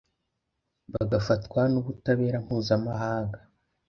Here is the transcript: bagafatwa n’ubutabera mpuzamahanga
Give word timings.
bagafatwa 0.93 1.61
n’ubutabera 1.71 2.37
mpuzamahanga 2.43 3.39